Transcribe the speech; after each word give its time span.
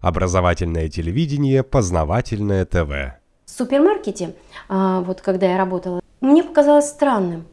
Образовательное 0.00 0.88
телевидение, 0.88 1.64
познавательное 1.64 2.64
ТВ. 2.64 3.18
В 3.46 3.50
супермаркете, 3.50 4.36
а, 4.68 5.00
вот 5.00 5.20
когда 5.20 5.46
я 5.46 5.58
работала, 5.58 6.00
мне 6.20 6.44
показалось 6.44 6.88
странным. 6.88 7.46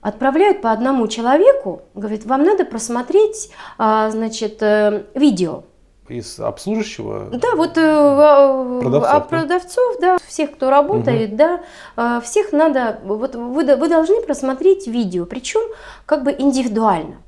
Отправляют 0.00 0.62
по 0.62 0.72
одному 0.72 1.06
человеку, 1.08 1.82
говорит, 1.94 2.24
вам 2.24 2.44
надо 2.44 2.64
просмотреть, 2.64 3.50
а, 3.76 4.10
значит, 4.10 4.62
э, 4.62 5.04
видео. 5.14 5.64
Из 6.08 6.40
обслуживающего? 6.40 7.28
Да, 7.30 7.54
вот 7.54 7.76
э, 7.76 8.80
Продавцов, 8.80 9.10
а 9.10 9.20
да? 9.20 9.20
продавцов, 9.20 10.00
да, 10.00 10.18
всех, 10.26 10.52
кто 10.52 10.70
работает, 10.70 11.36
да, 11.36 11.60
а, 11.96 12.20
всех 12.22 12.52
надо, 12.52 13.00
вот 13.04 13.34
вы, 13.34 13.76
вы 13.76 13.88
должны 13.88 14.22
просмотреть 14.22 14.86
видео, 14.86 15.26
причем 15.26 15.60
как 16.06 16.24
бы 16.24 16.34
индивидуально. 16.36 17.18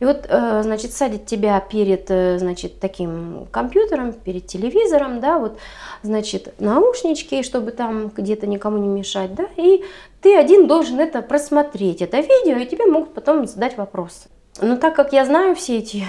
И 0.00 0.04
вот, 0.04 0.26
э, 0.28 0.62
значит, 0.62 0.92
садит 0.92 1.26
тебя 1.26 1.58
перед, 1.60 2.10
э, 2.10 2.38
значит, 2.38 2.80
таким 2.80 3.46
компьютером, 3.50 4.12
перед 4.12 4.46
телевизором, 4.46 5.20
да, 5.20 5.38
вот, 5.38 5.58
значит, 6.02 6.54
наушнички, 6.60 7.42
чтобы 7.42 7.70
там 7.70 8.08
где-то 8.08 8.46
никому 8.46 8.78
не 8.78 8.88
мешать, 8.88 9.34
да, 9.34 9.46
и 9.56 9.84
ты 10.20 10.36
один 10.36 10.66
должен 10.66 11.00
это 11.00 11.22
просмотреть, 11.22 12.02
это 12.02 12.18
видео, 12.18 12.56
и 12.58 12.66
тебе 12.66 12.86
могут 12.86 13.14
потом 13.14 13.46
задать 13.46 13.76
вопросы. 13.76 14.28
Но 14.60 14.76
так 14.76 14.94
как 14.94 15.12
я 15.12 15.24
знаю 15.24 15.54
все 15.54 15.78
эти 15.78 16.04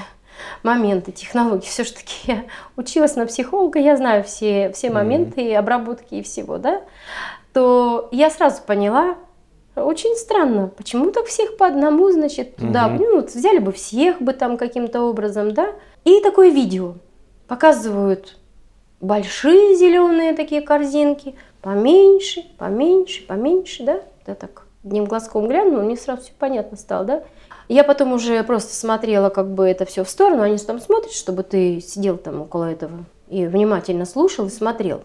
моменты, 0.63 1.11
технологии, 1.11 1.65
все-таки 1.65 2.15
я 2.25 2.43
училась 2.75 3.15
на 3.15 3.25
психолога, 3.25 3.79
я 3.79 3.97
знаю 3.97 4.23
все, 4.23 4.71
все 4.73 4.89
моменты 4.89 5.55
обработки 5.55 6.15
и 6.15 6.23
всего, 6.23 6.57
да, 6.57 6.81
то 7.53 8.09
я 8.11 8.29
сразу 8.29 8.61
поняла, 8.61 9.15
очень 9.83 10.15
странно, 10.15 10.67
почему 10.75 11.11
так 11.11 11.25
всех 11.25 11.57
по 11.57 11.65
одному, 11.67 12.11
значит, 12.11 12.55
туда, 12.55 12.87
Мгм. 12.87 12.97
ну, 12.97 13.15
вот 13.17 13.31
взяли 13.33 13.59
бы 13.59 13.71
всех 13.71 14.21
бы 14.21 14.33
там 14.33 14.57
каким-то 14.57 15.01
образом, 15.01 15.53
да, 15.53 15.69
и 16.05 16.21
такое 16.21 16.49
видео. 16.49 16.93
Показывают 17.47 18.37
большие 19.01 19.75
зеленые 19.75 20.33
такие 20.33 20.61
корзинки, 20.61 21.35
поменьше, 21.61 22.43
поменьше, 22.57 23.25
поменьше, 23.25 23.83
да, 23.83 24.01
я 24.25 24.35
так 24.35 24.63
одним 24.83 25.05
глазком 25.05 25.47
глянула, 25.47 25.81
мне 25.81 25.95
сразу 25.97 26.23
все 26.23 26.31
понятно 26.37 26.77
стало, 26.77 27.05
да. 27.05 27.23
Я 27.69 27.83
потом 27.83 28.13
уже 28.13 28.41
просто 28.43 28.73
смотрела 28.73 29.29
как 29.29 29.49
бы 29.53 29.65
это 29.65 29.83
все 29.85 30.03
в 30.05 30.09
сторону, 30.09 30.41
они 30.43 30.57
там 30.57 30.79
смотрят, 30.79 31.11
чтобы 31.11 31.43
ты 31.43 31.81
сидел 31.81 32.17
там 32.17 32.41
около 32.41 32.71
этого 32.71 33.03
и 33.27 33.45
внимательно 33.45 34.05
слушал 34.05 34.45
и 34.45 34.49
смотрел. 34.49 35.03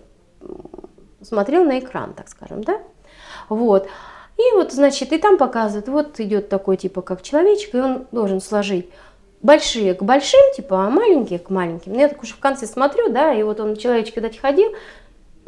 Смотрел 1.20 1.64
на 1.64 1.78
экран, 1.78 2.14
так 2.14 2.28
скажем, 2.28 2.62
да. 2.62 2.78
Вот. 3.48 3.88
И 4.38 4.54
вот, 4.54 4.72
значит, 4.72 5.12
и 5.12 5.18
там 5.18 5.38
показывают, 5.38 5.88
вот 5.88 6.18
идет 6.20 6.48
такой, 6.48 6.76
типа, 6.76 7.02
как 7.02 7.22
человечек, 7.22 7.74
и 7.74 7.78
он 7.78 8.06
должен 8.12 8.40
сложить 8.40 8.88
большие 9.42 9.94
к 9.94 10.02
большим, 10.02 10.40
типа, 10.56 10.86
а 10.86 10.90
маленькие 10.90 11.38
к 11.38 11.50
маленьким. 11.50 11.92
Ну, 11.92 12.00
я 12.00 12.08
так 12.08 12.22
уже 12.22 12.34
в 12.34 12.38
конце 12.38 12.66
смотрю, 12.66 13.10
да, 13.10 13.32
и 13.34 13.42
вот 13.42 13.60
он, 13.60 13.76
человечек, 13.76 14.14
когда 14.14 14.30
ходил, 14.30 14.72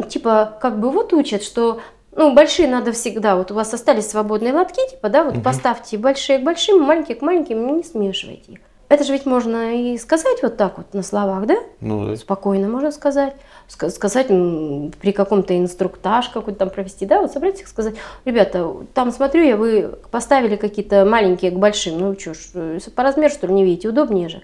типа, 0.08 0.58
как 0.60 0.78
бы 0.78 0.90
вот 0.90 1.12
учат, 1.12 1.42
что, 1.42 1.80
ну, 2.12 2.34
большие 2.34 2.68
надо 2.68 2.92
всегда, 2.92 3.36
вот 3.36 3.50
у 3.50 3.54
вас 3.54 3.72
остались 3.72 4.10
свободные 4.10 4.52
лотки, 4.52 4.80
типа, 4.90 5.08
да, 5.08 5.24
вот 5.24 5.42
поставьте 5.42 5.96
большие 5.96 6.38
к 6.38 6.42
большим, 6.42 6.82
маленькие 6.82 7.16
к 7.16 7.22
маленьким, 7.22 7.76
не 7.76 7.84
смешивайте 7.84 8.52
их. 8.52 8.58
Это 8.88 9.02
же 9.02 9.12
ведь 9.12 9.24
можно 9.26 9.74
и 9.74 9.96
сказать 9.98 10.42
вот 10.42 10.56
так 10.56 10.76
вот 10.76 10.92
на 10.92 11.02
словах, 11.02 11.46
да? 11.46 11.56
Ну, 11.80 12.06
да. 12.06 12.16
Спокойно 12.16 12.68
можно 12.68 12.92
сказать. 12.92 13.34
Ска- 13.68 13.88
Сказать 13.90 14.28
при 14.28 15.12
каком-то 15.12 15.58
инструктаж 15.58 16.28
какой-то 16.28 16.58
там 16.60 16.70
провести, 16.70 17.06
да, 17.06 17.20
вот 17.22 17.32
собрать 17.32 17.60
их, 17.60 17.68
сказать, 17.68 17.94
ребята, 18.26 18.70
там 18.92 19.10
смотрю 19.10 19.42
я, 19.42 19.56
вы 19.56 19.94
поставили 20.10 20.56
какие-то 20.56 21.04
маленькие 21.06 21.50
к 21.50 21.54
большим, 21.58 21.98
ну 21.98 22.18
что 22.18 22.34
ж, 22.34 22.38
э, 22.54 22.78
по 22.94 23.02
размеру 23.02 23.32
что 23.32 23.46
ли 23.46 23.54
не 23.54 23.64
видите, 23.64 23.88
удобнее 23.88 24.28
же. 24.28 24.42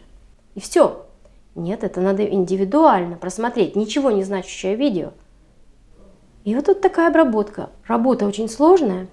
И 0.54 0.60
все. 0.60 1.04
Нет, 1.54 1.84
это 1.84 2.00
надо 2.00 2.24
индивидуально 2.24 3.16
просмотреть, 3.16 3.76
ничего 3.76 4.10
не 4.10 4.24
значащее 4.24 4.74
видео. 4.74 5.10
И 6.44 6.54
вот 6.54 6.64
тут 6.64 6.80
такая 6.80 7.08
обработка. 7.08 7.68
Работа 7.86 8.24
очень 8.26 8.48
сложная. 8.48 9.06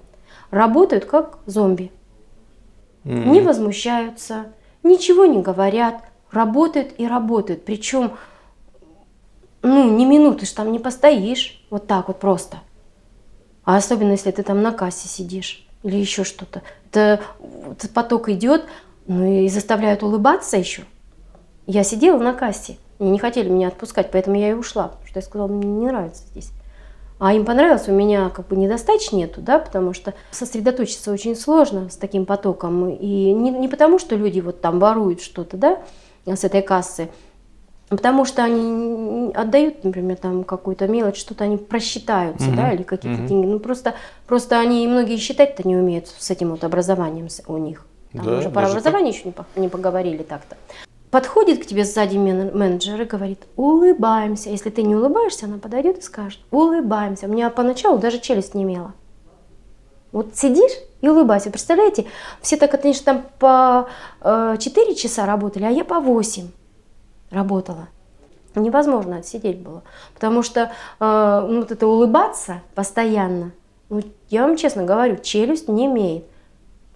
Работают 0.52 1.04
как 1.06 1.40
зомби 1.46 1.92
М. 3.04 3.32
не 3.34 3.42
возмущаются, 3.42 4.46
ничего 4.88 5.26
не 5.26 5.42
говорят, 5.42 6.04
работают 6.32 6.94
и 6.98 7.08
работают. 7.08 7.66
Причем, 7.66 8.14
ну, 9.62 9.90
ни 9.96 10.06
минуты 10.06 10.46
ж 10.46 10.52
там 10.52 10.72
не 10.72 10.80
постоишь, 10.80 11.64
вот 11.70 11.88
так 11.88 12.08
вот 12.08 12.20
просто. 12.20 12.58
А 13.64 13.78
особенно, 13.78 14.12
если 14.12 14.32
ты 14.32 14.44
там 14.44 14.62
на 14.62 14.72
кассе 14.72 15.08
сидишь 15.08 15.68
или 15.84 15.98
еще 15.98 16.24
что-то. 16.24 16.62
Это 16.90 17.22
вот 17.40 17.86
поток 17.94 18.30
идет, 18.30 18.66
ну 19.08 19.26
и 19.26 19.50
заставляют 19.50 20.04
улыбаться 20.04 20.58
еще. 20.58 20.84
Я 21.66 21.84
сидела 21.84 22.18
на 22.18 22.34
кассе, 22.34 22.78
и 23.00 23.04
не 23.04 23.20
хотели 23.20 23.50
меня 23.50 23.68
отпускать, 23.68 24.10
поэтому 24.12 24.38
я 24.38 24.52
и 24.52 24.54
ушла, 24.54 24.88
потому 24.88 25.08
что 25.08 25.20
я 25.20 25.26
сказала, 25.26 25.48
мне 25.48 25.68
не 25.68 25.88
нравится 25.88 26.24
здесь. 26.28 26.52
А 27.20 27.34
им 27.34 27.46
понравилось, 27.46 27.88
у 27.88 27.92
меня 27.94 28.30
как 28.30 28.48
бы 28.48 28.56
недостач 28.56 29.12
нету, 29.12 29.42
да, 29.42 29.58
потому 29.58 29.94
что 29.94 30.14
сосредоточиться 30.32 31.12
очень 31.12 31.36
сложно 31.36 31.90
с 31.90 31.96
таким 31.96 32.26
потоком. 32.26 32.90
И 32.90 33.34
не, 33.34 33.50
не 33.50 33.68
потому, 33.68 33.98
что 33.98 34.16
люди 34.16 34.40
вот 34.40 34.62
там 34.62 34.80
воруют 34.80 35.22
что-то, 35.22 35.58
да, 35.58 35.80
с 36.26 36.44
этой 36.44 36.62
кассы, 36.62 37.10
а 37.90 37.96
потому 37.96 38.26
что 38.26 38.44
они 38.44 39.32
отдают, 39.34 39.84
например, 39.84 40.18
там 40.18 40.44
какую-то 40.44 40.88
мелочь, 40.88 41.18
что-то 41.18 41.46
они 41.46 41.58
просчитаются, 41.58 42.52
да, 42.52 42.68
Мгм, 42.68 42.76
или 42.76 42.84
какие-то 42.84 43.18
мгм. 43.20 43.28
деньги. 43.28 43.46
Ну 43.48 43.60
просто, 43.60 43.96
просто 44.28 44.60
они 44.60 44.86
многие 44.88 45.18
считать-то 45.18 45.68
не 45.68 45.76
умеют 45.76 46.08
с 46.08 46.30
этим 46.30 46.52
вот 46.52 46.64
образованием 46.64 47.30
у 47.48 47.58
них. 47.58 47.86
Там 48.14 48.26
Да, 48.26 48.38
уже 48.38 48.50
про 48.50 48.68
образование 48.68 49.14
еще 49.14 49.24
не, 49.26 49.32
по- 49.32 49.46
не 49.56 49.70
поговорили 49.70 50.22
так-то. 50.24 50.56
Подходит 51.12 51.64
к 51.64 51.66
тебе 51.66 51.86
сзади 51.86 52.18
мен- 52.18 52.58
менеджер 52.58 53.02
и 53.02 53.06
говорит, 53.06 53.44
улыбаемся. 53.56 54.50
Если 54.50 54.70
ты 54.70 54.84
не 54.84 54.96
улыбаешься, 54.96 55.46
она 55.46 55.58
подойдет 55.58 56.00
и 56.00 56.02
скажет, 56.02 56.40
улыбаемся. 56.52 57.28
У 57.28 57.30
меня 57.30 57.50
поначалу 57.50 57.98
даже 57.98 58.20
челюсть 58.20 58.54
не 58.54 58.64
имела. 58.64 58.94
Вот 60.12 60.36
сидишь 60.36 60.72
и 61.02 61.08
улыбайся. 61.08 61.50
Представляете, 61.50 62.08
все 62.42 62.58
так, 62.58 62.80
конечно, 62.82 63.06
там 63.06 63.26
по 63.40 63.88
э, 64.22 64.58
4 64.60 64.96
часа 64.96 65.26
работали, 65.26 65.64
а 65.64 65.70
я 65.70 65.86
по 65.86 66.00
8 66.00 66.50
работала. 67.30 67.88
Невозможно 68.56 69.18
отсидеть 69.18 69.60
было. 69.60 69.84
Потому 70.14 70.44
что 70.44 70.72
э, 71.00 71.46
ну, 71.50 71.60
вот 71.62 71.72
это 71.72 71.88
улыбаться 71.88 72.62
постоянно, 72.76 73.52
ну, 73.90 74.02
я 74.30 74.46
вам 74.46 74.58
честно 74.58 74.84
говорю, 74.84 75.18
челюсть 75.18 75.70
не 75.70 75.86
имеет. 75.86 76.26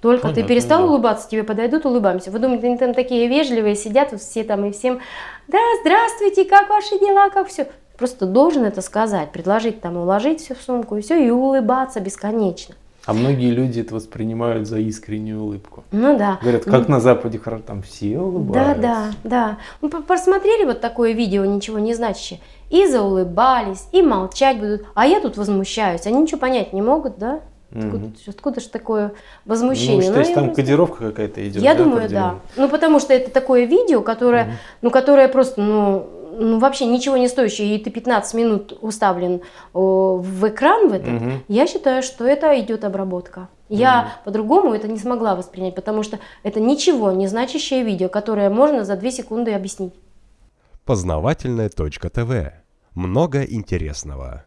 Только 0.02 0.28
ты 0.30 0.34
Понятно, 0.34 0.48
перестал 0.50 0.80
да. 0.82 0.86
улыбаться, 0.88 1.30
тебе 1.30 1.44
подойдут, 1.44 1.86
улыбаемся. 1.86 2.32
Вы 2.32 2.40
думаете, 2.40 2.68
они 2.68 2.78
там 2.78 2.94
такие 2.94 3.28
вежливые 3.28 3.76
сидят, 3.76 4.12
вот 4.12 4.22
все 4.22 4.44
там 4.44 4.66
и 4.66 4.72
всем, 4.72 5.00
да, 5.48 5.60
здравствуйте, 5.82 6.46
как 6.46 6.70
ваши 6.70 6.98
дела, 7.00 7.30
как 7.30 7.48
все. 7.48 7.68
Просто 7.98 8.26
должен 8.26 8.64
это 8.66 8.82
сказать, 8.82 9.32
предложить 9.32 9.80
там, 9.80 9.98
уложить 9.98 10.42
все 10.42 10.56
в 10.56 10.62
сумку 10.62 10.96
и 10.98 11.02
все, 11.02 11.24
и 11.24 11.30
улыбаться 11.30 12.00
бесконечно. 12.00 12.74
А 13.06 13.14
многие 13.14 13.50
люди 13.52 13.80
это 13.82 13.96
воспринимают 13.96 14.68
за 14.68 14.78
искреннюю 14.80 15.42
улыбку. 15.42 15.84
Ну 15.92 16.18
да. 16.18 16.38
Говорят, 16.42 16.66
как 16.66 16.88
на 16.88 17.00
Западе 17.00 17.40
хорошо, 17.40 17.64
там 17.66 17.82
все 17.82 18.14
Да, 18.16 18.22
улыбаются. 18.22 18.82
да, 18.82 19.06
да. 19.24 19.58
Мы 19.82 19.90
по- 19.90 20.02
посмотрели 20.02 20.66
вот 20.66 20.82
такое 20.82 21.12
видео, 21.14 21.44
ничего 21.46 21.80
не 21.80 21.94
значащее, 21.96 22.40
и 22.70 22.88
заулыбались, 22.88 23.88
и 23.92 24.02
молчать 24.04 24.60
будут. 24.60 24.86
А 24.94 25.06
я 25.08 25.20
тут 25.20 25.36
возмущаюсь. 25.38 26.06
Они 26.06 26.22
ничего 26.22 26.40
понять 26.40 26.74
не 26.74 26.82
могут, 26.84 27.18
да? 27.18 27.42
Откуда, 27.74 27.98
Мгм. 27.98 28.14
откуда 28.28 28.60
же 28.60 28.68
такое 28.70 29.08
Ну, 29.08 29.14
возмущение? 29.46 30.02
что, 30.02 30.12
Ну, 30.12 30.18
есть 30.20 30.30
я 30.30 30.36
там 30.36 30.46
просто- 30.46 30.62
кодировка 30.62 31.10
какая-то 31.10 31.48
идет. 31.48 31.64
Я 31.64 31.74
да, 31.76 31.84
думаю, 31.84 32.10
да. 32.10 32.36
Ну, 32.58 32.68
потому 32.70 33.00
что 33.00 33.14
это 33.14 33.32
такое 33.32 33.64
видео, 33.66 34.02
которое, 34.02 34.58
ну, 34.82 34.90
которое 34.92 35.28
просто, 35.30 35.62
ну, 35.62 36.06
ну, 36.38 36.60
вообще 36.60 36.86
ничего 36.86 37.18
не 37.18 37.28
стоящее, 37.28 37.76
и 37.76 37.84
ты 37.84 37.90
15 37.90 38.34
минут 38.34 38.78
уставлен 38.82 39.42
о, 39.74 40.16
в 40.18 40.48
экран 40.50 40.90
в 40.90 40.94
этом, 40.94 41.16
Мгм. 41.16 41.32
я 41.48 41.68
считаю, 41.68 42.04
что 42.04 42.26
это 42.26 42.60
идет 42.60 42.84
обработка. 42.84 43.48
Я 43.70 44.16
по-другому 44.26 44.74
это 44.74 44.88
не 44.90 44.98
смогла 45.00 45.36
воспринять, 45.36 45.76
потому 45.76 46.04
что 46.04 46.20
это 46.44 46.60
ничего 46.60 47.12
не 47.12 47.28
значащее 47.28 47.84
видео, 47.84 48.10
которое 48.10 48.50
можно 48.50 48.84
за 48.84 48.98
2 48.98 49.12
секунды 49.12 49.54
объяснить. 49.54 49.94
Познавательное 50.86 51.70
точка 51.70 52.10
ТВ. 52.10 52.52
Много 52.96 53.44
интересного. 53.44 54.44